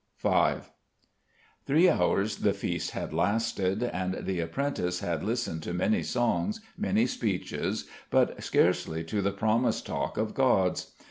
[0.17, 0.55] V
[1.67, 7.05] Three hours the feast had lasted: and the apprentice had listened to many songs, many
[7.05, 10.93] speeches, but scarcely to the promised talk of gods.